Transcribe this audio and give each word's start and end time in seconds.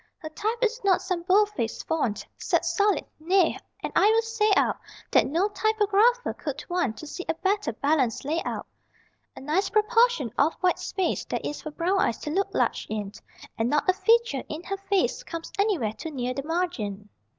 Her 0.17 0.29
type 0.29 0.57
is 0.63 0.83
not 0.83 1.03
some 1.03 1.21
=bold 1.21 1.49
face= 1.51 1.83
font, 1.83 2.25
Set 2.39 2.65
solid. 2.65 3.05
Nay! 3.19 3.55
And 3.83 3.93
I 3.95 4.07
will 4.09 4.23
say 4.23 4.51
out 4.57 4.79
That 5.11 5.27
no 5.27 5.47
typographer 5.49 6.33
could 6.33 6.63
want 6.67 6.97
To 6.97 7.05
see 7.05 7.23
a 7.29 7.35
better 7.35 7.71
balanced 7.71 8.25
layout. 8.25 8.65
A 9.35 9.41
nice 9.41 9.69
proportion 9.69 10.31
of 10.39 10.53
white 10.55 10.79
space 10.79 11.23
There 11.25 11.39
is 11.43 11.61
for 11.61 11.69
brown 11.69 11.99
eyes 11.99 12.17
to 12.21 12.31
look 12.31 12.51
large 12.51 12.87
in, 12.89 13.11
And 13.59 13.69
not 13.69 13.87
a 13.87 13.93
feature 13.93 14.41
in 14.49 14.63
her 14.63 14.77
face 14.77 15.21
Comes 15.21 15.51
anywhere 15.59 15.93
too 15.93 16.09
near 16.09 16.33
the 16.33 16.45
margin. 16.45 17.09